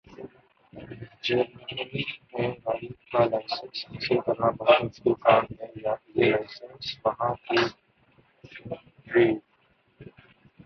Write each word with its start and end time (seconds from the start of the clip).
۔جرمنی 1.23 2.01
میں 2.31 2.49
گاڑی 2.63 2.87
کا 3.11 3.21
لائسنس 3.25 3.77
حاصل 3.87 4.17
کرنا 4.25 4.47
بہت 4.57 4.79
مشکل 4.83 5.13
کام 5.23 5.43
ہے۔ 5.57 5.65
یہ 6.15 6.25
لائسنس 6.31 6.85
وہاں 7.03 7.33
کی 7.45 7.57
ٹریف 9.05 9.37